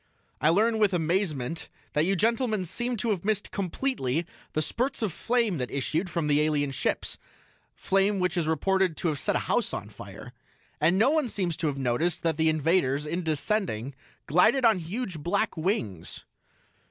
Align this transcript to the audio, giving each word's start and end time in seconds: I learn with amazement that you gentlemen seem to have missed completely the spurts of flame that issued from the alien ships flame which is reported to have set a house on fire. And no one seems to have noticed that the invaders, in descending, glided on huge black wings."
I 0.41 0.49
learn 0.49 0.79
with 0.79 0.95
amazement 0.95 1.69
that 1.93 2.05
you 2.07 2.15
gentlemen 2.15 2.65
seem 2.65 2.97
to 2.97 3.11
have 3.11 3.23
missed 3.23 3.51
completely 3.51 4.25
the 4.53 4.61
spurts 4.63 5.03
of 5.03 5.13
flame 5.13 5.59
that 5.59 5.69
issued 5.69 6.09
from 6.09 6.25
the 6.25 6.41
alien 6.41 6.71
ships 6.71 7.19
flame 7.75 8.19
which 8.19 8.35
is 8.35 8.47
reported 8.47 8.97
to 8.97 9.09
have 9.09 9.19
set 9.19 9.35
a 9.35 9.39
house 9.45 9.75
on 9.75 9.89
fire. 9.89 10.33
And 10.79 10.97
no 10.97 11.11
one 11.11 11.29
seems 11.29 11.55
to 11.57 11.67
have 11.67 11.77
noticed 11.77 12.23
that 12.23 12.37
the 12.37 12.49
invaders, 12.49 13.05
in 13.05 13.21
descending, 13.21 13.93
glided 14.25 14.65
on 14.65 14.79
huge 14.79 15.19
black 15.19 15.55
wings." 15.55 16.25